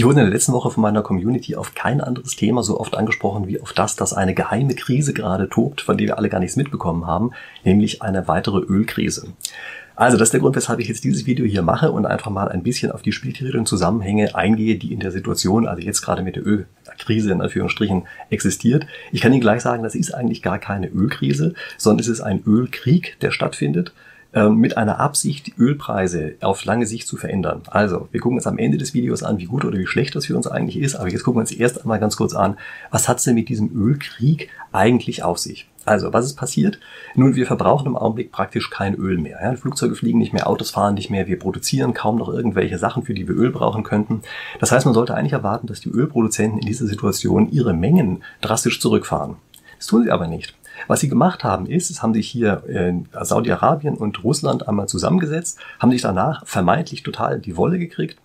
Ich 0.00 0.06
wurde 0.06 0.20
in 0.20 0.24
der 0.24 0.32
letzten 0.32 0.54
Woche 0.54 0.70
von 0.70 0.80
meiner 0.80 1.02
Community 1.02 1.56
auf 1.56 1.74
kein 1.74 2.00
anderes 2.00 2.34
Thema 2.34 2.62
so 2.62 2.80
oft 2.80 2.96
angesprochen 2.96 3.48
wie 3.48 3.60
auf 3.60 3.74
das, 3.74 3.96
dass 3.96 4.14
eine 4.14 4.32
geheime 4.32 4.74
Krise 4.74 5.12
gerade 5.12 5.50
tobt, 5.50 5.82
von 5.82 5.98
der 5.98 6.06
wir 6.06 6.16
alle 6.16 6.30
gar 6.30 6.40
nichts 6.40 6.56
mitbekommen 6.56 7.06
haben, 7.06 7.32
nämlich 7.64 8.00
eine 8.00 8.26
weitere 8.26 8.60
Ölkrise. 8.60 9.26
Also 9.96 10.16
das 10.16 10.28
ist 10.28 10.32
der 10.32 10.40
Grund, 10.40 10.56
weshalb 10.56 10.80
ich 10.80 10.88
jetzt 10.88 11.04
dieses 11.04 11.26
Video 11.26 11.44
hier 11.44 11.60
mache 11.60 11.92
und 11.92 12.06
einfach 12.06 12.30
mal 12.30 12.48
ein 12.48 12.62
bisschen 12.62 12.92
auf 12.92 13.02
die 13.02 13.12
spieltheoretischen 13.12 13.66
Zusammenhänge 13.66 14.34
eingehe, 14.34 14.78
die 14.78 14.94
in 14.94 15.00
der 15.00 15.10
Situation, 15.10 15.68
also 15.68 15.82
jetzt 15.82 16.00
gerade 16.00 16.22
mit 16.22 16.36
der 16.36 16.46
Ölkrise 16.46 17.32
in 17.32 17.42
Anführungsstrichen 17.42 18.04
existiert. 18.30 18.86
Ich 19.12 19.20
kann 19.20 19.34
Ihnen 19.34 19.42
gleich 19.42 19.60
sagen, 19.60 19.82
das 19.82 19.94
ist 19.94 20.14
eigentlich 20.14 20.40
gar 20.40 20.58
keine 20.58 20.88
Ölkrise, 20.88 21.52
sondern 21.76 22.00
es 22.00 22.08
ist 22.08 22.22
ein 22.22 22.42
Ölkrieg, 22.46 23.18
der 23.20 23.32
stattfindet 23.32 23.92
mit 24.32 24.76
einer 24.76 25.00
Absicht, 25.00 25.48
die 25.48 25.54
Ölpreise 25.58 26.34
auf 26.40 26.64
lange 26.64 26.86
Sicht 26.86 27.08
zu 27.08 27.16
verändern. 27.16 27.62
Also, 27.66 28.08
wir 28.12 28.20
gucken 28.20 28.38
uns 28.38 28.46
am 28.46 28.58
Ende 28.58 28.78
des 28.78 28.94
Videos 28.94 29.24
an, 29.24 29.38
wie 29.38 29.46
gut 29.46 29.64
oder 29.64 29.76
wie 29.76 29.86
schlecht 29.86 30.14
das 30.14 30.26
für 30.26 30.36
uns 30.36 30.46
eigentlich 30.46 30.78
ist. 30.78 30.94
Aber 30.94 31.08
jetzt 31.08 31.24
gucken 31.24 31.38
wir 31.38 31.40
uns 31.40 31.52
erst 31.52 31.80
einmal 31.80 31.98
ganz 31.98 32.16
kurz 32.16 32.34
an, 32.34 32.56
was 32.92 33.08
hat 33.08 33.18
es 33.18 33.24
denn 33.24 33.34
mit 33.34 33.48
diesem 33.48 33.74
Ölkrieg 33.74 34.48
eigentlich 34.70 35.24
auf 35.24 35.38
sich? 35.38 35.66
Also, 35.84 36.12
was 36.12 36.26
ist 36.26 36.36
passiert? 36.36 36.78
Nun, 37.16 37.34
wir 37.34 37.46
verbrauchen 37.46 37.86
im 37.86 37.96
Augenblick 37.96 38.30
praktisch 38.30 38.70
kein 38.70 38.94
Öl 38.94 39.18
mehr. 39.18 39.40
Ja, 39.42 39.56
Flugzeuge 39.56 39.96
fliegen 39.96 40.18
nicht 40.18 40.32
mehr, 40.32 40.46
Autos 40.46 40.70
fahren 40.70 40.94
nicht 40.94 41.10
mehr, 41.10 41.26
wir 41.26 41.38
produzieren 41.38 41.94
kaum 41.94 42.16
noch 42.16 42.28
irgendwelche 42.28 42.78
Sachen, 42.78 43.02
für 43.02 43.14
die 43.14 43.26
wir 43.26 43.34
Öl 43.34 43.50
brauchen 43.50 43.82
könnten. 43.82 44.22
Das 44.60 44.70
heißt, 44.70 44.84
man 44.84 44.94
sollte 44.94 45.14
eigentlich 45.14 45.32
erwarten, 45.32 45.66
dass 45.66 45.80
die 45.80 45.88
Ölproduzenten 45.88 46.60
in 46.60 46.66
dieser 46.66 46.86
Situation 46.86 47.50
ihre 47.50 47.72
Mengen 47.72 48.22
drastisch 48.42 48.80
zurückfahren. 48.80 49.36
Das 49.78 49.86
tun 49.86 50.04
sie 50.04 50.10
aber 50.10 50.26
nicht. 50.26 50.54
Was 50.86 51.00
sie 51.00 51.08
gemacht 51.08 51.44
haben, 51.44 51.66
ist, 51.66 51.90
es 51.90 52.02
haben 52.02 52.14
sich 52.14 52.28
hier 52.28 52.62
in 52.66 53.06
Saudi-Arabien 53.20 53.96
und 53.96 54.22
Russland 54.24 54.68
einmal 54.68 54.88
zusammengesetzt, 54.88 55.58
haben 55.78 55.90
sich 55.90 56.02
danach 56.02 56.46
vermeintlich 56.46 57.02
total 57.02 57.40
die 57.40 57.56
Wolle 57.56 57.78
gekriegt. 57.78 58.18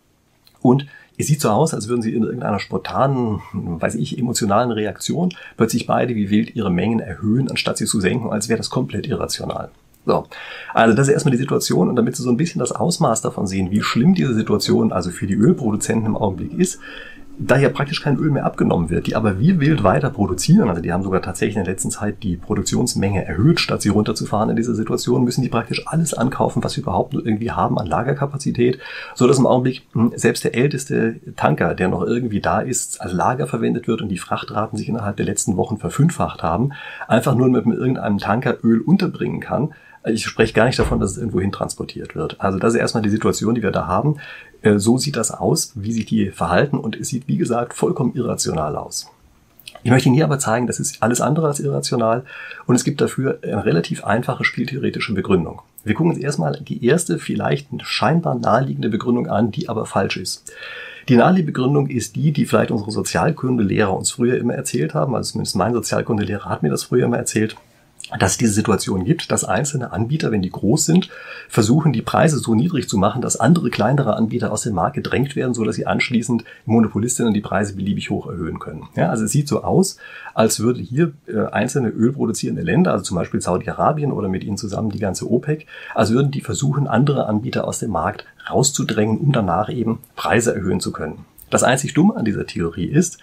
Und 0.61 0.87
es 1.17 1.27
sieht 1.27 1.41
so 1.41 1.49
aus, 1.49 1.73
als 1.73 1.87
würden 1.87 2.01
sie 2.01 2.13
in 2.13 2.23
irgendeiner 2.23 2.59
spontanen, 2.59 3.41
weiß 3.53 3.95
ich, 3.95 4.17
emotionalen 4.17 4.71
Reaktion 4.71 5.33
plötzlich 5.57 5.87
beide 5.87 6.15
wie 6.15 6.29
wild 6.29 6.55
ihre 6.55 6.71
Mengen 6.71 6.99
erhöhen, 6.99 7.49
anstatt 7.49 7.77
sie 7.77 7.85
zu 7.85 7.99
senken, 8.01 8.31
als 8.31 8.49
wäre 8.49 8.57
das 8.57 8.69
komplett 8.69 9.07
irrational. 9.07 9.69
So, 10.05 10.27
also 10.73 10.95
das 10.95 11.07
ist 11.07 11.13
erstmal 11.13 11.31
die 11.31 11.39
Situation. 11.39 11.89
Und 11.89 11.95
damit 11.95 12.15
Sie 12.15 12.23
so 12.23 12.29
ein 12.29 12.37
bisschen 12.37 12.59
das 12.59 12.71
Ausmaß 12.71 13.21
davon 13.21 13.47
sehen, 13.47 13.71
wie 13.71 13.81
schlimm 13.81 14.13
diese 14.13 14.33
Situation 14.33 14.91
also 14.91 15.09
für 15.09 15.25
die 15.25 15.33
Ölproduzenten 15.33 16.05
im 16.05 16.17
Augenblick 16.17 16.53
ist, 16.53 16.79
da 17.37 17.57
ja 17.57 17.69
praktisch 17.69 18.01
kein 18.01 18.17
Öl 18.17 18.31
mehr 18.31 18.45
abgenommen 18.45 18.89
wird, 18.89 19.07
die 19.07 19.15
aber 19.15 19.39
wie 19.39 19.59
wild 19.59 19.83
weiter 19.83 20.09
produzieren, 20.09 20.69
also 20.69 20.81
die 20.81 20.93
haben 20.93 21.03
sogar 21.03 21.21
tatsächlich 21.21 21.57
in 21.57 21.63
der 21.63 21.73
letzten 21.73 21.91
Zeit 21.91 22.23
die 22.23 22.37
Produktionsmenge 22.37 23.25
erhöht, 23.25 23.59
statt 23.59 23.81
sie 23.81 23.89
runterzufahren 23.89 24.49
in 24.49 24.55
dieser 24.55 24.75
Situation, 24.75 25.23
müssen 25.23 25.41
die 25.41 25.49
praktisch 25.49 25.85
alles 25.87 26.13
ankaufen, 26.13 26.63
was 26.63 26.73
sie 26.73 26.81
überhaupt 26.81 27.13
irgendwie 27.13 27.51
haben 27.51 27.77
an 27.77 27.87
Lagerkapazität, 27.87 28.79
so 29.13 29.27
dass 29.27 29.37
im 29.37 29.47
Augenblick 29.47 29.83
hm, 29.93 30.13
selbst 30.15 30.43
der 30.43 30.55
älteste 30.55 31.19
Tanker, 31.35 31.75
der 31.75 31.89
noch 31.89 32.03
irgendwie 32.03 32.41
da 32.41 32.59
ist, 32.59 33.01
als 33.01 33.13
Lager 33.13 33.47
verwendet 33.47 33.87
wird 33.87 34.01
und 34.01 34.09
die 34.09 34.17
Frachtraten 34.17 34.77
sich 34.77 34.89
innerhalb 34.89 35.17
der 35.17 35.25
letzten 35.25 35.57
Wochen 35.57 35.77
verfünffacht 35.77 36.43
haben, 36.43 36.71
einfach 37.07 37.35
nur 37.35 37.49
mit 37.49 37.65
irgendeinem 37.65 38.17
Tanker 38.17 38.57
Öl 38.63 38.81
unterbringen 38.81 39.39
kann, 39.39 39.73
ich 40.05 40.25
spreche 40.25 40.53
gar 40.53 40.65
nicht 40.65 40.79
davon, 40.79 40.99
dass 40.99 41.11
es 41.11 41.17
irgendwo 41.17 41.39
hin 41.39 41.51
transportiert 41.51 42.15
wird. 42.15 42.39
Also 42.39 42.59
das 42.59 42.73
ist 42.73 42.79
erstmal 42.79 43.03
die 43.03 43.09
Situation, 43.09 43.55
die 43.55 43.63
wir 43.63 43.71
da 43.71 43.87
haben. 43.87 44.17
Äh, 44.61 44.77
so 44.77 44.97
sieht 44.97 45.15
das 45.15 45.31
aus, 45.31 45.71
wie 45.75 45.91
sich 45.91 46.05
die 46.05 46.31
verhalten 46.31 46.77
und 46.77 46.95
es 46.95 47.09
sieht, 47.09 47.27
wie 47.27 47.37
gesagt, 47.37 47.73
vollkommen 47.73 48.13
irrational 48.15 48.75
aus. 48.75 49.09
Ich 49.83 49.91
möchte 49.91 50.09
Ihnen 50.09 50.15
hier 50.15 50.25
aber 50.25 50.39
zeigen, 50.39 50.67
das 50.67 50.79
ist 50.79 51.03
alles 51.03 51.21
andere 51.21 51.47
als 51.47 51.59
irrational 51.59 52.23
und 52.65 52.75
es 52.75 52.83
gibt 52.83 53.01
dafür 53.01 53.39
eine 53.43 53.65
relativ 53.65 54.03
einfache 54.03 54.43
spieltheoretische 54.43 55.13
Begründung. 55.13 55.61
Wir 55.83 55.93
gucken 55.93 56.13
uns 56.13 56.21
erstmal 56.21 56.59
die 56.59 56.83
erste, 56.83 57.19
vielleicht 57.19 57.67
scheinbar 57.83 58.33
naheliegende 58.35 58.89
Begründung 58.89 59.27
an, 59.27 59.51
die 59.51 59.69
aber 59.69 59.85
falsch 59.85 60.17
ist. 60.17 60.51
Die 61.07 61.15
naheliegende 61.15 61.51
Begründung 61.51 61.87
ist 61.87 62.15
die, 62.15 62.31
die 62.31 62.47
vielleicht 62.47 62.71
unsere 62.71 62.89
Sozialkundelehrer 62.89 63.95
uns 63.95 64.09
früher 64.09 64.37
immer 64.37 64.55
erzählt 64.55 64.95
haben, 64.95 65.13
also 65.15 65.33
zumindest 65.33 65.55
mein 65.55 65.73
Sozialkundelehrer 65.73 66.49
hat 66.49 66.63
mir 66.63 66.71
das 66.71 66.83
früher 66.83 67.05
immer 67.05 67.17
erzählt 67.17 67.55
dass 68.19 68.33
es 68.33 68.37
diese 68.37 68.53
Situation 68.53 69.03
gibt, 69.03 69.31
dass 69.31 69.43
einzelne 69.43 69.91
Anbieter, 69.91 70.31
wenn 70.31 70.41
die 70.41 70.51
groß 70.51 70.85
sind, 70.85 71.09
versuchen, 71.49 71.91
die 71.91 72.03
Preise 72.03 72.37
so 72.37 72.53
niedrig 72.53 72.87
zu 72.87 72.97
machen, 72.97 73.21
dass 73.21 73.39
andere 73.39 73.69
kleinere 73.69 74.15
Anbieter 74.15 74.51
aus 74.51 74.61
dem 74.61 74.75
Markt 74.75 74.95
gedrängt 74.95 75.35
werden, 75.35 75.53
so 75.53 75.63
dass 75.63 75.75
sie 75.75 75.87
anschließend 75.87 76.43
Monopolistinnen 76.65 77.33
die 77.33 77.41
Preise 77.41 77.75
beliebig 77.75 78.09
hoch 78.11 78.27
erhöhen 78.27 78.59
können. 78.59 78.83
Ja, 78.95 79.09
also 79.09 79.25
es 79.25 79.31
sieht 79.31 79.47
so 79.47 79.63
aus, 79.63 79.97
als 80.33 80.59
würde 80.59 80.81
hier 80.81 81.13
äh, 81.27 81.45
einzelne 81.47 81.89
ölproduzierende 81.89 82.61
Länder, 82.61 82.91
also 82.91 83.03
zum 83.03 83.17
Beispiel 83.17 83.41
Saudi-Arabien 83.41 84.11
oder 84.11 84.29
mit 84.29 84.43
ihnen 84.43 84.57
zusammen 84.57 84.91
die 84.91 84.99
ganze 84.99 85.29
OPEC, 85.29 85.65
als 85.95 86.11
würden 86.11 86.31
die 86.31 86.41
versuchen, 86.41 86.87
andere 86.87 87.27
Anbieter 87.27 87.67
aus 87.67 87.79
dem 87.79 87.91
Markt 87.91 88.25
rauszudrängen, 88.49 89.17
um 89.17 89.31
danach 89.31 89.69
eben 89.69 89.99
Preise 90.15 90.53
erhöhen 90.53 90.79
zu 90.79 90.91
können. 90.91 91.25
Das 91.49 91.63
einzig 91.63 91.93
Dumme 91.93 92.15
an 92.15 92.25
dieser 92.25 92.45
Theorie 92.45 92.85
ist, 92.85 93.19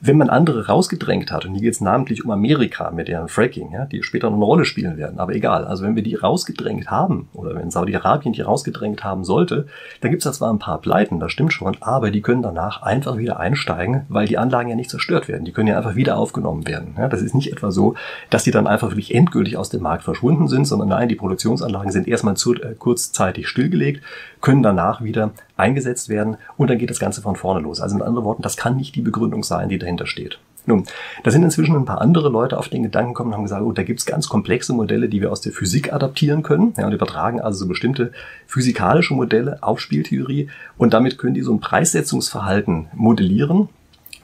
wenn 0.00 0.16
man 0.16 0.30
andere 0.30 0.66
rausgedrängt 0.66 1.30
hat, 1.30 1.44
und 1.44 1.54
hier 1.54 1.62
geht 1.62 1.74
es 1.74 1.80
namentlich 1.80 2.24
um 2.24 2.30
Amerika 2.30 2.90
mit 2.90 3.08
deren 3.08 3.28
Fracking, 3.28 3.72
ja, 3.72 3.84
die 3.84 4.02
später 4.02 4.28
noch 4.30 4.36
eine 4.36 4.44
Rolle 4.44 4.64
spielen 4.64 4.96
werden, 4.96 5.18
aber 5.18 5.34
egal, 5.34 5.64
also 5.64 5.84
wenn 5.84 5.96
wir 5.96 6.02
die 6.02 6.14
rausgedrängt 6.14 6.90
haben, 6.90 7.28
oder 7.34 7.54
wenn 7.54 7.70
Saudi-Arabien 7.70 8.32
die 8.32 8.40
rausgedrängt 8.40 9.04
haben 9.04 9.24
sollte, 9.24 9.66
dann 10.00 10.10
gibt 10.10 10.22
es 10.22 10.24
da 10.24 10.32
zwar 10.32 10.52
ein 10.52 10.58
paar 10.58 10.80
Pleiten, 10.80 11.20
das 11.20 11.32
stimmt 11.32 11.52
schon, 11.52 11.76
aber 11.80 12.10
die 12.10 12.22
können 12.22 12.42
danach 12.42 12.82
einfach 12.82 13.18
wieder 13.18 13.38
einsteigen, 13.38 14.06
weil 14.08 14.26
die 14.26 14.38
Anlagen 14.38 14.70
ja 14.70 14.76
nicht 14.76 14.90
zerstört 14.90 15.28
werden, 15.28 15.44
die 15.44 15.52
können 15.52 15.68
ja 15.68 15.76
einfach 15.76 15.96
wieder 15.96 16.16
aufgenommen 16.16 16.66
werden. 16.66 16.94
Ja, 16.96 17.08
das 17.08 17.22
ist 17.22 17.34
nicht 17.34 17.52
etwa 17.52 17.70
so, 17.70 17.94
dass 18.30 18.44
die 18.44 18.50
dann 18.50 18.66
einfach 18.66 18.90
wirklich 18.90 19.14
endgültig 19.14 19.56
aus 19.56 19.68
dem 19.68 19.82
Markt 19.82 20.04
verschwunden 20.04 20.48
sind, 20.48 20.66
sondern 20.66 20.88
nein, 20.88 21.08
die 21.08 21.14
Produktionsanlagen 21.14 21.92
sind 21.92 22.08
erstmal 22.08 22.36
zu, 22.36 22.54
äh, 22.54 22.74
kurzzeitig 22.78 23.48
stillgelegt, 23.48 24.02
können 24.40 24.62
danach 24.62 25.02
wieder 25.02 25.32
eingesetzt 25.60 26.08
werden 26.08 26.36
und 26.56 26.70
dann 26.70 26.78
geht 26.78 26.90
das 26.90 26.98
Ganze 26.98 27.22
von 27.22 27.36
vorne 27.36 27.60
los. 27.60 27.80
Also 27.80 27.96
mit 27.96 28.04
anderen 28.04 28.24
Worten, 28.24 28.42
das 28.42 28.56
kann 28.56 28.76
nicht 28.76 28.94
die 28.94 29.02
Begründung 29.02 29.44
sein, 29.44 29.68
die 29.68 29.78
dahinter 29.78 30.06
steht. 30.06 30.38
Nun, 30.66 30.84
da 31.24 31.30
sind 31.30 31.42
inzwischen 31.42 31.74
ein 31.74 31.84
paar 31.84 32.00
andere 32.00 32.28
Leute 32.28 32.58
auf 32.58 32.68
den 32.68 32.82
Gedanken 32.82 33.14
gekommen 33.14 33.30
und 33.30 33.36
haben 33.36 33.44
gesagt, 33.44 33.62
oh, 33.62 33.72
da 33.72 33.82
gibt's 33.82 34.06
ganz 34.06 34.28
komplexe 34.28 34.72
Modelle, 34.72 35.08
die 35.08 35.20
wir 35.20 35.32
aus 35.32 35.40
der 35.40 35.52
Physik 35.52 35.92
adaptieren 35.92 36.42
können 36.42 36.74
ja, 36.76 36.86
und 36.86 36.92
übertragen 36.92 37.40
also 37.40 37.60
so 37.60 37.68
bestimmte 37.68 38.12
physikalische 38.46 39.14
Modelle 39.14 39.58
auf 39.62 39.80
Spieltheorie 39.80 40.48
und 40.76 40.92
damit 40.92 41.18
können 41.18 41.34
die 41.34 41.42
so 41.42 41.52
ein 41.52 41.60
Preissetzungsverhalten 41.60 42.88
modellieren, 42.94 43.68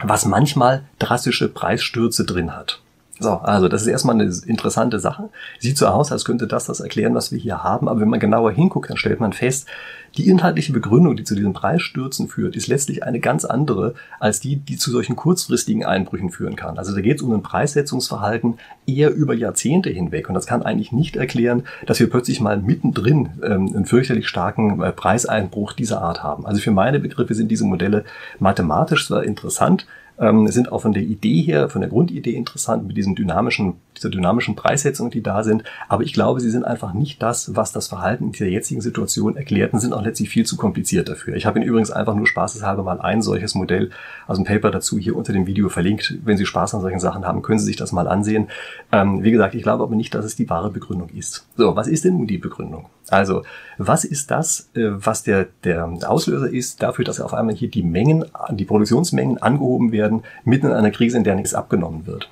was 0.03 0.27
manchmal 0.27 0.83
drastische 0.99 1.49
Preisstürze 1.49 2.25
drin 2.25 2.55
hat. 2.55 2.83
So, 3.19 3.31
also 3.31 3.69
das 3.69 3.83
ist 3.83 3.89
erstmal 3.89 4.21
eine 4.21 4.31
interessante 4.47 4.99
Sache. 4.99 5.31
Sieht 5.59 5.79
so 5.79 5.87
aus, 5.87 6.13
als 6.13 6.27
könnte 6.27 6.47
das 6.47 6.67
das 6.67 6.81
erklären, 6.81 7.15
was 7.15 7.33
wir 7.33 7.39
hier 7.39 7.65
haben, 7.65 7.89
aber 7.89 8.01
wenn 8.01 8.11
man 8.11 8.21
genauer 8.21 8.53
hinguckt, 8.53 8.91
dann 8.91 8.99
stellt 8.99 9.21
man 9.21 9.33
fest, 9.33 9.67
die 10.19 10.29
inhaltliche 10.29 10.73
Begründung, 10.73 11.17
die 11.17 11.25
zu 11.25 11.35
diesen 11.35 11.53
Preisstürzen 11.53 12.29
führt, 12.29 12.57
ist 12.57 12.69
letztlich 12.69 13.05
eine 13.05 13.21
ganz 13.21 13.45
andere 13.45 13.95
als 14.19 14.41
die, 14.41 14.57
die 14.57 14.77
zu 14.77 14.91
solchen 14.91 15.17
kurzfristigen 15.17 15.85
Einbrüchen 15.85 16.31
führen 16.31 16.57
kann. 16.57 16.79
Also 16.79 16.95
da 16.95 17.01
geht 17.01 17.17
es 17.17 17.23
um 17.23 17.33
ein 17.33 17.43
Preissetzungsverhalten 17.43 18.59
eher 18.87 19.15
über 19.15 19.35
Jahrzehnte 19.35 19.91
hinweg 19.91 20.29
und 20.29 20.35
das 20.35 20.47
kann 20.47 20.63
eigentlich 20.63 20.93
nicht 20.93 21.17
erklären, 21.17 21.65
dass 21.87 22.01
wir 22.01 22.09
plötzlich 22.09 22.41
mal 22.41 22.59
mittendrin 22.59 23.31
ähm, 23.43 23.73
einen 23.75 23.87
fürchterlich 23.87 24.29
starken 24.29 24.83
äh, 24.83 24.93
Preiseinbruch 24.93 25.73
dieser 25.73 26.01
Art 26.03 26.23
haben. 26.23 26.47
Also 26.47 26.61
für 26.61 26.71
meine 26.71 27.01
Begriffe 27.01 27.35
sind 27.35 27.51
diese 27.51 27.65
Modelle 27.65 28.05
mathematisch 28.39 29.07
zwar 29.07 29.25
interessant, 29.25 29.87
ähm, 30.19 30.49
sind 30.49 30.73
auch 30.73 30.83
von 30.83 30.93
der 30.93 31.03
Idee 31.03 31.43
her, 31.43 31.69
von 31.69 31.81
der 31.81 31.91
Grundidee 31.91 32.33
interessant 32.33 32.87
mit 32.87 32.97
diesen 32.97 33.15
dynamischen, 33.15 33.75
dieser 33.97 34.11
dynamischen 34.11 34.57
Preissetzung, 34.57 35.11
die 35.11 35.23
da 35.23 35.43
sind. 35.43 35.65
Aber 35.89 36.03
ich 36.03 36.13
glaube, 36.13 36.41
sie 36.41 36.51
sind 36.51 36.65
einfach 36.65 36.93
nicht 36.93 37.23
das, 37.23 37.55
was 37.55 37.73
das 37.73 37.89
Verhalten 37.89 38.25
in 38.25 38.33
dieser 38.33 38.47
jetzigen 38.47 38.81
Situation 38.81 39.37
erklärt 39.37 39.73
und 39.73 39.81
sind 39.81 39.93
auch 39.93 40.03
letztlich 40.03 40.29
viel 40.29 40.47
zu 40.47 40.57
kompliziert 40.57 41.09
dafür. 41.09 41.37
Ich 41.37 41.47
habe 41.47 41.59
Ihnen 41.59 41.69
übrigens 41.69 41.91
einfach 41.91 42.15
nur 42.15 42.27
spaßeshalber 42.27 42.83
mal 42.83 43.01
ein 43.01 43.23
solches 43.23 43.55
Modell, 43.55 43.91
also 44.27 44.43
ein 44.43 44.47
Paper 44.47 44.71
dazu 44.71 44.99
hier 44.99 45.17
unter 45.17 45.33
dem 45.33 45.47
Video 45.47 45.69
verlinkt. 45.69 46.19
Wenn 46.25 46.37
Sie 46.37 46.47
Spaß 46.47 46.75
an 46.75 46.81
solchen 46.81 47.01
Sachen 47.01 47.27
haben, 47.27 47.43
können 47.43 47.59
Sie 47.59 47.67
sich 47.67 47.77
das 47.77 47.93
mal 47.93 48.09
ansehen. 48.09 48.49
Ähm, 48.93 49.23
wie 49.23 49.31
gesagt, 49.31 49.55
ich 49.55 49.63
glaube 49.63 49.85
aber 49.85 49.97
nicht, 49.97 50.15
dass 50.15 50.25
es 50.25 50.37
die 50.37 50.49
wahre 50.49 50.71
Begründung 50.71 51.11
ist. 51.11 51.47
So, 51.57 51.77
was 51.77 51.89
ist 51.89 52.05
denn 52.05 52.15
nun 52.15 52.27
die 52.27 52.39
Begründung? 52.39 52.87
Also, 53.09 53.43
was 53.79 54.05
ist 54.05 54.31
das, 54.31 54.69
äh, 54.75 54.89
was 54.91 55.23
der, 55.23 55.47
der 55.65 55.89
Auslöser 56.07 56.51
ist 56.51 56.83
dafür, 56.83 57.05
dass 57.05 57.21
auf 57.21 57.35
einmal 57.35 57.55
hier 57.55 57.71
die 57.71 57.83
Mengen, 57.83 58.25
die 58.51 58.65
Produktionsmengen 58.65 59.39
angehoben 59.39 59.93
werden, 59.93 60.23
mitten 60.45 60.67
in 60.67 60.73
einer 60.73 60.91
Krise, 60.91 61.17
in 61.17 61.25
der 61.25 61.37
nichts 61.37 61.55
abgenommen 61.55 62.07
wird? 62.07 62.31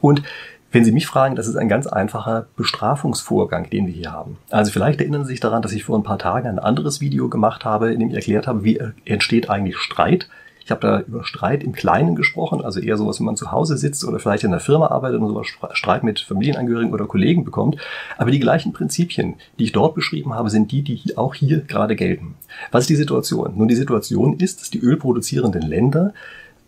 Und 0.00 0.22
wenn 0.70 0.84
Sie 0.84 0.92
mich 0.92 1.06
fragen, 1.06 1.34
das 1.34 1.48
ist 1.48 1.56
ein 1.56 1.68
ganz 1.68 1.86
einfacher 1.86 2.46
Bestrafungsvorgang, 2.56 3.70
den 3.70 3.86
wir 3.86 3.94
hier 3.94 4.12
haben. 4.12 4.36
Also 4.50 4.70
vielleicht 4.70 5.00
erinnern 5.00 5.24
Sie 5.24 5.30
sich 5.30 5.40
daran, 5.40 5.62
dass 5.62 5.72
ich 5.72 5.84
vor 5.84 5.98
ein 5.98 6.02
paar 6.02 6.18
Tagen 6.18 6.46
ein 6.46 6.58
anderes 6.58 7.00
Video 7.00 7.28
gemacht 7.28 7.64
habe, 7.64 7.92
in 7.92 8.00
dem 8.00 8.10
ich 8.10 8.14
erklärt 8.14 8.46
habe, 8.46 8.64
wie 8.64 8.78
entsteht 9.06 9.48
eigentlich 9.48 9.78
Streit 9.78 10.28
ich 10.68 10.70
habe 10.70 10.86
da 10.86 11.00
über 11.00 11.24
Streit 11.24 11.64
im 11.64 11.72
Kleinen 11.72 12.14
gesprochen, 12.14 12.62
also 12.62 12.78
eher 12.78 12.98
sowas, 12.98 13.18
wenn 13.18 13.24
man 13.24 13.38
zu 13.38 13.52
Hause 13.52 13.78
sitzt 13.78 14.04
oder 14.04 14.18
vielleicht 14.18 14.44
in 14.44 14.50
der 14.50 14.60
Firma 14.60 14.88
arbeitet 14.88 15.18
und 15.18 15.28
sowas 15.28 15.46
Streit 15.72 16.04
mit 16.04 16.20
Familienangehörigen 16.20 16.92
oder 16.92 17.06
Kollegen 17.06 17.42
bekommt. 17.42 17.78
Aber 18.18 18.30
die 18.30 18.38
gleichen 18.38 18.74
Prinzipien, 18.74 19.36
die 19.58 19.64
ich 19.64 19.72
dort 19.72 19.94
beschrieben 19.94 20.34
habe, 20.34 20.50
sind 20.50 20.70
die, 20.70 20.82
die 20.82 21.16
auch 21.16 21.34
hier 21.34 21.62
gerade 21.62 21.96
gelten. 21.96 22.34
Was 22.70 22.82
ist 22.82 22.90
die 22.90 22.96
Situation? 22.96 23.54
Nun, 23.56 23.68
die 23.68 23.76
Situation 23.76 24.34
ist, 24.34 24.60
dass 24.60 24.68
die 24.68 24.80
ölproduzierenden 24.80 25.62
Länder 25.62 26.12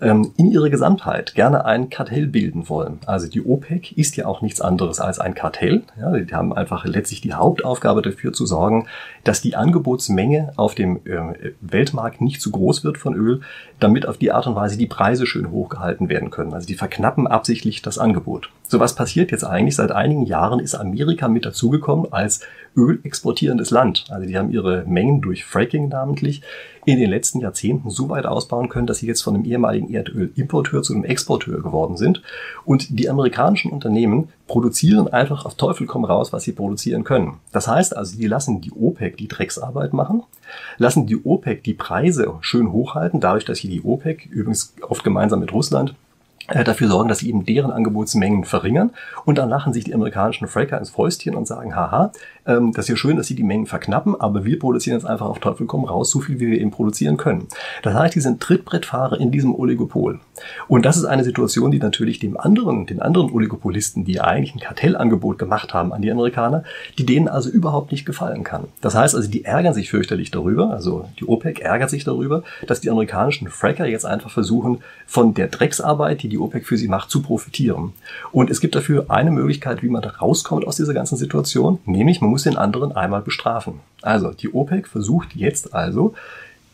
ähm, 0.01 0.33
in 0.37 0.51
ihrer 0.51 0.71
Gesamtheit 0.71 1.35
gerne 1.35 1.65
ein 1.65 1.91
Kartell 1.91 2.27
bilden 2.27 2.69
wollen. 2.69 2.99
Also 3.07 3.29
die 3.29 3.45
OPEC 3.45 3.93
ist 3.93 4.17
ja 4.17 4.27
auch 4.27 4.43
nichts 4.43 4.61
anderes 4.61 5.01
als 5.01 5.19
ein 5.19 5.35
Kartell. 5.35 5.83
Ja, 5.99 6.13
die 6.13 6.35
haben 6.35 6.53
einfach 6.53 6.85
letztlich 6.85 7.21
die 7.21 7.35
Hauptaufgabe 7.35 8.03
dafür 8.03 8.33
zu 8.33 8.47
sorgen, 8.47 8.87
dass 9.25 9.41
die 9.41 9.57
Angebotsmenge 9.57 10.53
auf 10.57 10.75
dem 10.75 11.01
äh, 11.05 11.53
Weltmarkt 11.61 12.21
nicht 12.21 12.41
zu 12.41 12.51
groß 12.51 12.85
wird 12.85 12.99
von 12.99 13.15
Öl, 13.15 13.41
damit 13.79 14.07
auf 14.07 14.19
die 14.19 14.33
Art 14.33 14.47
und 14.47 14.55
Weise 14.55 14.79
die 14.79 14.87
Preise 14.87 15.27
schön 15.27 15.51
hochgehalten 15.51 16.09
werden 16.09 16.31
können. 16.31 16.55
Also 16.55 16.67
die 16.67 16.75
verknappen 16.75 17.27
absichtlich 17.27 17.83
das 17.83 17.99
Angebot. 17.99 18.51
So 18.69 18.81
was 18.81 18.95
passiert 18.95 19.31
jetzt 19.31 19.45
eigentlich? 19.45 19.77
Seit 19.77 19.93
einigen 19.93 20.25
Jahren 20.25 20.61
ist 20.61 20.75
Amerika 20.75 21.29
mit 21.29 21.45
dazugekommen 21.45 22.13
als 22.13 22.41
ölexportierendes 22.77 23.71
Land. 23.71 24.05
Also 24.11 24.27
die 24.27 24.37
haben 24.37 24.51
ihre 24.51 24.85
Mengen 24.87 25.21
durch 25.21 25.45
Fracking 25.45 25.89
namentlich 25.89 26.43
in 26.87 26.99
den 26.99 27.11
letzten 27.11 27.41
Jahrzehnten 27.41 27.91
so 27.91 28.09
weit 28.09 28.27
ausbauen 28.27 28.69
können, 28.69 28.87
dass 28.87 28.99
sie 28.99 29.07
jetzt 29.07 29.23
von 29.23 29.35
einem 29.35 29.45
ehemaligen 29.45 29.93
Erdölimporteur 29.93 30.83
zu 30.83 30.95
einem 30.95 31.05
Exporteur 31.05 31.63
geworden 31.63 31.97
sind. 31.97 32.23
Und 32.65 32.99
die 32.99 33.09
amerikanischen 33.09 33.71
Unternehmen 33.71 34.29
produzieren 34.47 35.09
einfach 35.09 35.45
auf 35.45 35.57
Teufel 35.57 35.87
komm 35.87 36.05
raus, 36.05 36.33
was 36.33 36.45
sie 36.45 36.53
produzieren 36.53 37.05
können. 37.05 37.35
Das 37.53 37.69
heißt 37.69 37.97
also, 37.97 38.17
die 38.17 38.27
lassen 38.27 38.61
die 38.61 38.73
OPEC 38.73 39.17
die 39.17 39.29
Drecksarbeit 39.29 39.93
machen, 39.93 40.23
lassen 40.79 41.07
die 41.07 41.23
OPEC 41.23 41.63
die 41.63 41.75
Preise 41.75 42.35
schön 42.41 42.73
hochhalten, 42.73 43.21
dadurch, 43.21 43.45
dass 43.45 43.59
sie 43.59 43.69
die 43.69 43.83
OPEC, 43.83 44.27
übrigens 44.27 44.75
oft 44.89 45.05
gemeinsam 45.05 45.41
mit 45.41 45.53
Russland, 45.53 45.95
dafür 46.51 46.89
sorgen, 46.89 47.09
dass 47.09 47.19
sie 47.19 47.29
eben 47.29 47.45
deren 47.45 47.71
Angebotsmengen 47.71 48.45
verringern. 48.45 48.91
Und 49.25 49.39
dann 49.39 49.49
lachen 49.49 49.73
sich 49.73 49.85
die 49.85 49.95
amerikanischen 49.95 50.49
Fracker 50.49 50.79
ins 50.79 50.91
Fäustchen 50.91 51.35
und 51.35 51.47
sagen, 51.47 51.77
haha, 51.77 52.13
ähm, 52.47 52.73
das 52.73 52.87
ist 52.87 52.89
ja 52.91 52.97
schön, 52.97 53.17
dass 53.17 53.27
sie 53.27 53.35
die 53.35 53.43
Mengen 53.43 53.67
verknappen, 53.67 54.21
aber 54.21 54.45
wir 54.45 54.59
produzieren 54.59 54.97
jetzt 54.97 55.07
einfach 55.07 55.27
auf 55.27 55.39
Teufel 55.39 55.67
komm 55.67 55.85
raus, 55.85 56.11
so 56.11 56.21
viel 56.21 56.41
wie 56.41 56.49
wir 56.49 56.61
eben 56.61 56.71
produzieren 56.71 57.17
können. 57.17 57.47
Das 57.83 57.95
heißt, 57.95 58.15
die 58.15 58.21
sind 58.21 58.41
Trittbrettfahrer 58.41 59.21
in 59.21 59.31
diesem 59.31 59.55
Oligopol. 59.55 60.21
Und 60.69 60.87
das 60.87 60.97
ist 60.97 61.05
eine 61.05 61.25
Situation, 61.25 61.71
die 61.71 61.79
natürlich 61.79 62.19
dem 62.19 62.39
anderen, 62.39 62.87
den 62.87 63.01
anderen 63.01 63.31
Oligopolisten, 63.31 64.05
die 64.05 64.21
eigentlich 64.21 64.55
ein 64.55 64.61
Kartellangebot 64.61 65.39
gemacht 65.39 65.75
haben 65.75 65.93
an 65.93 66.03
die 66.03 66.11
Amerikaner, 66.11 66.65
die 66.99 67.07
denen 67.07 67.29
also 67.29 67.51
überhaupt 67.51 67.93
nicht 67.93 68.07
gefallen 68.07 68.45
kann. 68.45 68.65
Das 68.81 68.95
heißt 68.95 69.15
also, 69.15 69.31
die 69.31 69.45
ärgern 69.45 69.75
sich 69.75 69.91
fürchterlich 69.91 70.31
darüber, 70.31 70.71
also 70.71 71.09
die 71.19 71.27
OPEC 71.27 71.61
ärgert 71.61 71.91
sich 71.91 72.05
darüber, 72.05 72.43
dass 72.67 72.81
die 72.81 72.91
amerikanischen 72.91 73.49
Fracker 73.49 73.87
jetzt 73.87 74.07
einfach 74.07 74.31
versuchen, 74.31 74.79
von 75.07 75.35
der 75.35 75.49
Drecksarbeit, 75.49 76.23
die 76.23 76.29
die 76.29 76.39
OPEC 76.41 76.67
für 76.67 76.77
sie 76.77 76.89
macht, 76.89 77.11
zu 77.11 77.23
profitieren. 77.23 77.93
Und 78.33 78.51
es 78.51 78.61
gibt 78.61 78.75
dafür 78.75 79.07
eine 79.09 79.31
Möglichkeit, 79.31 79.83
wie 79.83 79.89
man 79.89 80.03
da 80.03 80.11
rauskommt 80.11 80.67
aus 80.67 80.77
dieser 80.77 80.95
ganzen 80.95 81.17
Situation, 81.17 81.79
nämlich 81.85 82.21
man 82.21 82.31
muss 82.31 82.43
den 82.43 82.57
anderen 82.57 82.93
einmal 82.93 83.23
bestrafen. 83.23 83.75
Also 84.03 84.33
die 84.33 84.53
OPEC 84.53 84.89
versucht 84.89 85.35
jetzt 85.35 85.75
also 85.75 86.15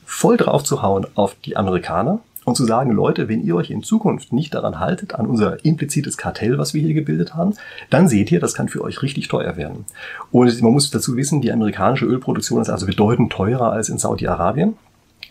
voll 0.04 0.36
drauf 0.36 0.64
zu 0.64 0.82
hauen 0.82 1.06
auf 1.14 1.36
die 1.44 1.56
Amerikaner 1.56 2.20
und 2.46 2.54
zu 2.54 2.64
sagen, 2.64 2.92
Leute, 2.92 3.28
wenn 3.28 3.44
ihr 3.44 3.56
euch 3.56 3.70
in 3.70 3.82
Zukunft 3.82 4.32
nicht 4.32 4.54
daran 4.54 4.78
haltet, 4.78 5.16
an 5.16 5.26
unser 5.26 5.64
implizites 5.64 6.16
Kartell, 6.16 6.58
was 6.58 6.74
wir 6.74 6.80
hier 6.80 6.94
gebildet 6.94 7.34
haben, 7.34 7.54
dann 7.90 8.06
seht 8.06 8.30
ihr, 8.30 8.38
das 8.38 8.54
kann 8.54 8.68
für 8.68 8.82
euch 8.82 9.02
richtig 9.02 9.26
teuer 9.26 9.56
werden. 9.56 9.84
Und 10.30 10.62
man 10.62 10.72
muss 10.72 10.90
dazu 10.92 11.16
wissen, 11.16 11.40
die 11.40 11.50
amerikanische 11.50 12.06
Ölproduktion 12.06 12.62
ist 12.62 12.70
also 12.70 12.86
bedeutend 12.86 13.32
teurer 13.32 13.72
als 13.72 13.88
in 13.88 13.98
Saudi-Arabien. 13.98 14.76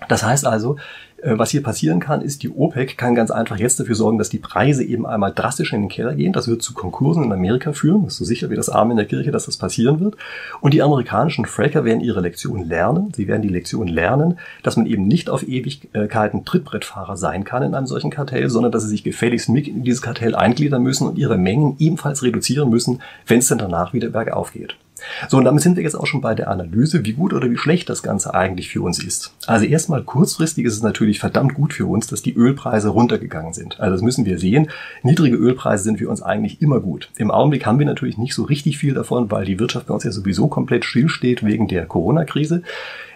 Das 0.08 0.24
heißt 0.24 0.46
also, 0.46 0.78
äh, 1.22 1.38
was 1.38 1.50
hier 1.50 1.64
passieren 1.64 2.00
kann, 2.00 2.22
ist, 2.22 2.44
die 2.44 2.50
OPEC 2.50 2.98
kann 2.98 3.16
ganz 3.16 3.32
einfach 3.32 3.58
jetzt 3.58 3.80
dafür 3.80 3.96
sorgen, 3.96 4.18
dass 4.18 4.30
die 4.30 4.38
Preise 4.38 4.84
eben 4.84 5.06
einmal 5.06 5.32
drastisch 5.34 5.74
in 5.74 5.82
den 5.82 5.90
Keller 5.90 6.14
gehen. 6.14 6.34
Das 6.34 6.48
wird 6.48 6.62
zu 6.62 6.74
Konkursen 6.74 7.24
in 7.24 7.32
Amerika 7.32 7.74
führen. 7.74 8.04
Das 8.04 8.14
ist 8.14 8.20
so 8.20 8.26
sicher 8.26 8.50
wie 8.50 8.56
das 8.56 8.70
Arm 8.70 8.92
in 8.92 8.98
der 8.98 9.06
Kirche, 9.06 9.32
dass 9.32 9.46
das 9.46 9.58
passieren 9.58 10.00
wird. 10.00 10.16
Und 10.62 10.74
die 10.74 10.84
amerikanischen 10.84 11.46
Fracker 11.46 11.86
werden 11.86 12.02
ihre 12.02 12.22
Lektion 12.22 12.68
lernen. 12.68 13.12
Sie 13.16 13.28
werden 13.28 13.42
die 13.42 13.50
Lektion 13.50 13.88
lernen, 13.88 14.38
dass 14.64 14.78
man 14.78 14.86
eben 14.86 15.08
nicht 15.08 15.30
auf 15.30 15.48
Ewigkeiten 15.48 16.46
Trittbrettfahrer 16.46 17.18
sein 17.18 17.44
kann 17.44 17.64
in 17.64 17.76
einem 17.76 17.88
solchen 17.88 18.12
Kartell, 18.12 18.50
sondern 18.50 18.72
dass 18.72 18.84
sie 18.84 18.90
sich 18.90 19.04
gefälligst 19.04 19.50
mit 19.50 19.68
in 19.68 19.84
dieses 19.84 20.02
Kartell 20.02 20.36
eingliedern 20.36 20.84
müssen 20.84 21.08
und 21.08 21.18
ihre 21.18 21.38
Mengen 21.38 21.76
ebenfalls 21.80 22.24
reduzieren 22.24 22.70
müssen, 22.70 23.02
wenn 23.26 23.40
es 23.40 23.48
dann 23.48 23.58
danach 23.58 23.94
wieder 23.94 24.10
bergauf 24.10 24.54
geht. 24.54 24.76
So, 25.30 25.38
und 25.38 25.46
damit 25.46 25.64
sind 25.64 25.76
wir 25.76 25.84
jetzt 25.84 25.96
auch 25.96 26.06
schon 26.06 26.22
bei 26.22 26.36
der 26.36 26.50
Analyse, 26.50 27.06
wie 27.06 27.14
gut 27.14 27.34
oder 27.34 27.50
wie 27.50 27.58
schlecht 27.58 27.90
das 27.90 28.04
Ganze 28.04 28.34
eigentlich 28.34 28.70
für 28.70 28.82
uns 28.82 29.04
ist. 29.04 29.34
Also 29.48 29.66
erstmal 29.66 30.04
kurzfristig 30.04 30.66
ist 30.66 30.74
es 30.74 30.84
natürlich 30.84 31.20
verdammt 31.20 31.54
gut 31.54 31.74
für 31.74 31.86
uns, 31.86 32.08
dass 32.08 32.22
die 32.22 32.34
Ölpreise 32.34 32.90
runtergegangen 32.90 33.54
sind. 33.54 33.80
Also 33.80 33.94
das 33.96 34.02
müssen 34.02 34.26
wir 34.26 34.40
sehen. 34.40 34.68
Niedrige 35.04 35.36
Ölpreise 35.36 35.84
sind 35.84 35.98
für 35.98 36.10
uns 36.10 36.22
eigentlich 36.22 36.62
immer 36.62 36.80
gut. 36.80 37.10
Im 37.18 37.32
Augenblick 37.32 37.66
haben 37.66 37.80
wir 37.80 37.86
natürlich 37.86 38.18
nicht 38.18 38.34
so 38.34 38.44
richtig 38.44 38.78
viel 38.78 38.94
davon, 38.94 39.32
weil 39.32 39.46
die 39.46 39.60
Wirtschaft 39.60 39.88
bei 39.88 39.94
uns 39.94 40.04
ja 40.04 40.12
sowieso 40.12 40.48
komplett 40.48 40.86
stillsteht 40.86 41.44
wegen 41.44 41.68
der 41.68 41.86
Corona-Krise. 41.86 42.64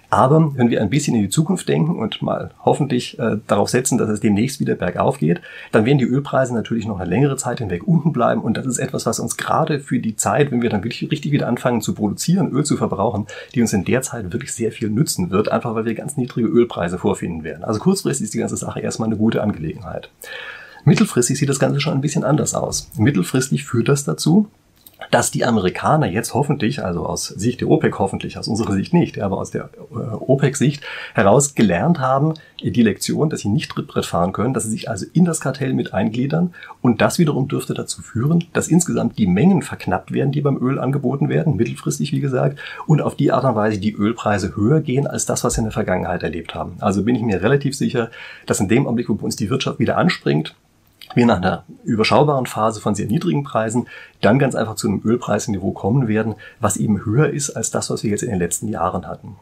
Aber 0.10 0.52
wenn 0.56 0.70
wir 0.70 0.82
ein 0.82 0.90
bisschen 0.90 1.16
in 1.16 1.22
die 1.22 1.30
Zukunft 1.30 1.70
denken 1.70 2.00
und 2.00 2.22
mal 2.22 2.52
hoffentlich 2.66 3.20
äh, 3.20 3.38
darauf 3.46 3.70
setzen, 3.70 3.98
dass 3.98 4.10
es 4.10 4.20
demnächst 4.20 4.60
wieder 4.60 4.76
bergauf 4.76 5.20
geht, 5.20 5.42
dann 5.72 5.86
werden 5.86 6.00
die 6.00 6.06
Ölpreise 6.06 6.54
natürlich 6.54 6.88
noch 6.88 7.00
eine 7.00 7.10
längere 7.10 7.38
Zeit 7.38 7.60
hinweg 7.60 7.88
unten 7.88 8.12
bleiben. 8.12 8.42
Und 8.42 8.58
das 8.58 8.66
ist 8.66 8.80
etwas, 8.80 9.06
was 9.06 9.20
uns 9.20 9.38
gerade 9.38 9.80
für 9.80 10.00
die 10.00 10.16
Zeit, 10.16 10.52
wenn 10.52 10.64
wir 10.64 10.70
dann 10.70 10.84
wirklich 10.84 11.12
richtig 11.12 11.32
wieder 11.32 11.48
anfangen 11.48 11.82
zu 11.82 11.94
produzieren, 11.94 12.52
Öl 12.52 12.64
zu 12.64 12.76
verbrauchen, 12.76 13.28
die 13.54 13.62
uns 13.62 13.74
in 13.74 13.86
der 13.86 14.02
Zeit 14.02 14.34
wirklich 14.34 14.54
sehr 14.54 14.72
viel 14.72 14.90
nützen 14.90 15.30
wird, 15.30 15.52
einfach 15.52 15.76
weil 15.76 15.86
wir 15.86 15.94
ganz 15.94 16.18
niedrige 16.18 16.48
Ölpreise 16.48 16.98
vorfinden 16.98 17.44
werden. 17.44 17.64
Also 17.64 17.80
kurzfristig 17.80 18.26
ist 18.26 18.34
die 18.34 18.40
ganze 18.40 18.58
Sache 18.58 18.80
erstmal 18.80 19.10
eine 19.10 19.18
gute 19.18 19.44
Angelegenheit. 19.44 20.10
Mittelfristig 20.86 21.38
sieht 21.38 21.50
das 21.50 21.60
Ganze 21.60 21.82
schon 21.82 21.94
ein 21.94 22.02
bisschen 22.02 22.24
anders 22.24 22.56
aus. 22.56 22.90
Mittelfristig 22.98 23.66
führt 23.66 23.90
das 23.90 24.06
dazu, 24.06 24.48
dass 25.12 25.32
die 25.32 25.46
Amerikaner 25.46 26.08
jetzt 26.08 26.34
hoffentlich, 26.34 26.84
also 26.84 27.06
aus 27.06 27.28
Sicht 27.28 27.62
der 27.62 27.70
OPEC 27.70 27.98
hoffentlich, 28.00 28.38
aus 28.38 28.48
unserer 28.48 28.74
Sicht 28.74 28.94
nicht, 28.94 29.20
aber 29.20 29.38
aus 29.38 29.52
der 29.52 29.70
äh, 29.92 29.96
OPEC-Sicht 29.96 30.84
heraus 31.14 31.56
gelernt 31.56 32.00
haben, 32.00 32.36
die 32.62 32.84
Lektion, 32.84 33.30
dass 33.30 33.42
sie 33.42 33.50
nicht 33.50 33.72
Trittbrett 33.72 34.06
fahren 34.06 34.34
können, 34.34 34.54
dass 34.54 34.66
sie 34.66 34.72
sich 34.72 34.90
also 34.90 35.06
in 35.14 35.26
das 35.26 35.40
Kartell 35.40 35.74
mit 35.74 35.94
eingliedern 35.94 36.54
und 36.82 37.02
das 37.02 37.20
wiederum 37.20 37.48
dürfte 37.48 37.74
dazu 37.74 38.02
führen, 38.02 38.46
dass 38.54 38.68
insgesamt 38.68 39.18
die 39.18 39.28
Mengen 39.28 39.62
verknappt 39.62 40.12
werden, 40.12 40.32
die 40.32 40.42
beim 40.42 40.58
Öl 40.58 40.80
angeboten 40.80 41.30
werden, 41.30 41.56
mittelfristig 41.56 42.12
wie 42.12 42.20
gesagt, 42.20 42.60
und 42.86 43.02
auf 43.02 43.16
die 43.16 43.32
Art 43.32 43.46
und 43.46 43.56
Weise 43.56 43.80
die 43.80 43.94
Ölpreise 43.94 44.56
höher 44.56 44.82
gehen 44.82 45.08
als 45.08 45.26
das, 45.26 45.44
was 45.44 45.56
wir 45.56 45.60
in 45.60 45.66
der 45.66 45.74
Vergangenheit 45.74 46.24
erlebt 46.24 46.54
haben. 46.54 46.76
Also 46.80 47.04
bin 47.04 47.16
ich 47.16 47.22
mir 47.22 47.42
relativ 47.42 47.76
sicher, 47.76 48.10
dass 48.46 48.60
in 48.60 48.68
dem 48.68 48.86
Augenblick, 48.86 49.10
wo 49.10 49.16
bei 49.16 49.24
uns 49.24 49.36
die 49.36 49.50
Wirtschaft 49.50 49.80
wieder 49.80 49.98
anspringt, 49.98 50.56
wir 51.16 51.26
nach 51.26 51.38
einer 51.38 51.66
überschaubaren 51.84 52.46
Phase 52.46 52.82
von 52.82 52.96
sehr 52.96 53.08
niedrigen 53.08 53.44
Preisen 53.44 53.88
dann 54.22 54.40
ganz 54.40 54.56
einfach 54.56 54.76
zu 54.76 54.88
einem 54.88 55.02
Ölpreisniveau 55.04 55.72
kommen 55.72 56.08
werden, 56.08 56.36
was 56.60 56.78
eben 56.78 57.06
höher 57.06 57.30
ist 57.30 57.52
als 57.52 57.72
das, 57.72 57.90
was 57.90 58.04
wir 58.04 58.12
jetzt 58.12 58.24
in 58.24 58.30
den 58.30 58.40
letzten 58.40 58.68
Jahren 58.68 59.08
hatten. 59.08 59.38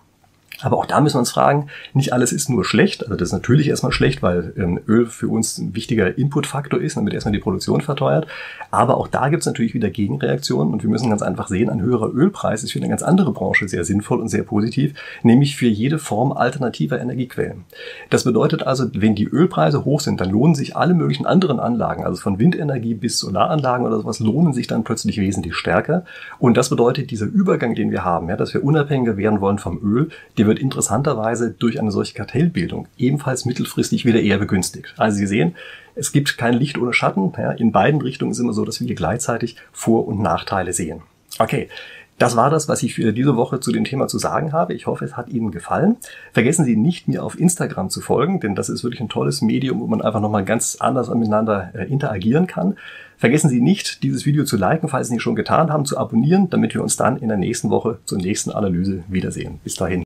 Aber 0.62 0.78
auch 0.78 0.86
da 0.86 1.02
müssen 1.02 1.16
wir 1.16 1.20
uns 1.20 1.32
fragen, 1.32 1.68
nicht 1.94 2.14
alles 2.14 2.32
ist 2.32 2.50
nur 2.50 2.66
schlecht. 2.66 3.04
Also 3.04 3.16
das 3.16 3.30
ist 3.30 3.34
natürlich 3.34 3.68
erstmal 3.68 3.92
schlecht, 3.92 4.24
weil 4.24 4.54
ähm, 4.58 4.80
Öl 4.88 5.06
für 5.06 5.28
uns 5.28 5.58
ein 5.58 5.76
wichtiger 5.76 6.18
Inputfaktor 6.18 6.82
ist, 6.82 6.98
damit 6.98 7.14
erstmal 7.14 7.34
die 7.34 7.40
Produktion 7.40 7.82
verteuert. 7.82 8.28
Aber 8.72 8.98
auch 8.98 9.08
da 9.08 9.30
gibt 9.30 9.42
es 9.42 9.46
natürlich 9.46 9.74
wieder 9.74 9.90
Gegenreaktionen 9.90 10.74
und 10.74 10.84
wir 10.84 10.90
müssen 10.90 11.10
ganz 11.10 11.22
einfach 11.22 11.48
sehen, 11.48 11.70
ein 11.70 11.82
höherer 11.82 12.12
Ölpreis 12.14 12.64
ist 12.64 12.72
für 12.72 12.80
eine 12.80 12.90
ganz 12.90 13.04
andere 13.04 13.32
Branche 13.32 13.68
sehr 13.68 13.84
sinnvoll 13.84 14.20
und 14.20 14.30
sehr 14.30 14.44
positiv, 14.44 14.94
nämlich 15.24 15.56
für 15.56 15.68
jede 15.68 16.00
Form 16.00 16.32
alternativer 16.32 17.00
Energiequellen. 17.00 17.66
Das 18.10 18.24
bedeutet 18.24 18.64
also, 18.64 18.88
wenn 18.94 19.16
die 19.16 19.28
Ölpreise 19.28 19.86
hoch 19.86 20.00
sind, 20.00 20.20
dann 20.22 20.32
lohnen 20.32 20.56
sich 20.56 20.76
alle 20.76 20.94
möglichen 20.94 21.26
anderen 21.26 21.60
Anlagen, 21.60 22.04
also 22.04 22.20
von 22.22 22.40
Windenergie 22.40 22.96
bis 22.96 23.20
Solaranlagen 23.20 23.86
oder 23.86 23.98
sowas, 23.98 24.20
lohnen 24.20 24.54
sich 24.54 24.68
dann 24.68 24.84
plötzlich 24.84 25.20
wesentlich 25.20 25.56
stärker. 25.56 26.04
Und 26.40 26.58
das 26.58 26.70
bedeutet, 26.70 27.12
dieser 27.12 27.28
Übergang, 27.28 27.76
den 27.76 27.92
wir 27.92 28.04
haben, 28.04 28.30
ja, 28.30 28.36
dass 28.36 28.54
wir 28.54 28.64
unabhängiger 28.64 29.18
werden 29.18 29.40
wollen 29.40 29.60
vom 29.60 29.80
Öl, 29.84 30.10
die 30.38 30.47
wird 30.48 30.58
interessanterweise 30.58 31.52
durch 31.52 31.80
eine 31.80 31.92
solche 31.92 32.16
Kartellbildung 32.16 32.88
ebenfalls 32.98 33.46
mittelfristig 33.46 34.06
wieder 34.06 34.22
eher 34.22 34.40
begünstigt. 34.40 34.96
Also 34.98 35.18
Sie 35.18 35.28
sehen, 35.28 35.56
es 35.94 36.12
gibt 36.12 36.38
kein 36.38 36.56
Licht 36.56 36.78
ohne 36.78 36.94
Schatten. 36.94 37.32
Ja, 37.38 37.52
in 37.52 37.72
beiden 37.72 38.02
Richtungen 38.02 38.32
ist 38.32 38.40
immer 38.40 38.54
so, 38.54 38.66
dass 38.66 38.82
wir 38.82 38.96
gleichzeitig 38.96 39.58
Vor- 39.72 40.08
und 40.08 40.22
Nachteile 40.22 40.74
sehen. 40.74 41.02
Okay, 41.40 41.70
das 42.18 42.36
war 42.36 42.50
das, 42.50 42.68
was 42.68 42.82
ich 42.82 42.96
für 42.96 43.14
diese 43.14 43.36
Woche 43.36 43.60
zu 43.60 43.72
dem 43.72 43.84
Thema 43.84 44.08
zu 44.08 44.18
sagen 44.18 44.52
habe. 44.52 44.74
Ich 44.74 44.88
hoffe, 44.88 45.06
es 45.06 45.16
hat 45.16 45.30
Ihnen 45.30 45.52
gefallen. 45.52 45.98
Vergessen 46.34 46.66
Sie 46.66 46.76
nicht, 46.76 47.08
mir 47.08 47.24
auf 47.24 47.40
Instagram 47.40 47.92
zu 47.92 48.02
folgen, 48.02 48.40
denn 48.40 48.56
das 48.56 48.70
ist 48.70 48.84
wirklich 48.84 49.02
ein 49.02 49.10
tolles 49.10 49.44
Medium, 49.44 49.80
wo 49.80 49.88
man 49.88 50.02
einfach 50.02 50.20
nochmal 50.20 50.44
ganz 50.44 50.78
anders 50.80 51.14
miteinander 51.14 51.72
äh, 51.76 51.86
interagieren 51.86 52.48
kann. 52.48 52.76
Vergessen 53.18 53.50
Sie 53.50 53.62
nicht, 53.62 54.02
dieses 54.02 54.26
Video 54.26 54.46
zu 54.46 54.58
liken, 54.58 54.90
falls 54.90 55.08
Sie 55.08 55.12
es 55.12 55.16
nicht 55.16 55.24
schon 55.24 55.36
getan 55.36 55.72
haben, 55.72 55.86
zu 55.86 55.98
abonnieren, 55.98 56.50
damit 56.50 56.74
wir 56.74 56.82
uns 56.82 56.98
dann 56.98 57.18
in 57.18 57.28
der 57.28 57.38
nächsten 57.38 57.70
Woche 57.70 58.00
zur 58.06 58.18
nächsten 58.18 58.52
Analyse 58.52 59.04
wiedersehen. 59.08 59.60
Bis 59.64 59.76
dahin. 59.76 60.04